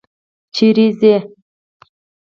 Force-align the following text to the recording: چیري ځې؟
چیري 0.55 0.87
ځې؟ 0.99 1.15